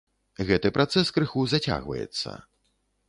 Гэты 0.51 0.71
працэс 0.77 1.11
крыху 1.17 1.43
зацягваецца. 1.53 2.35